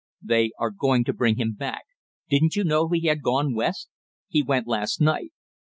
"They 0.23 0.49
are 0.57 0.71
going 0.71 1.03
to 1.03 1.13
bring 1.13 1.35
him 1.37 1.53
back; 1.53 1.83
didn't 2.27 2.55
you 2.55 2.63
know 2.63 2.89
he 2.89 3.05
had 3.05 3.21
gone 3.21 3.53
West? 3.53 3.87
He 4.29 4.41
went 4.41 4.65
last 4.67 4.99
night." 4.99 5.31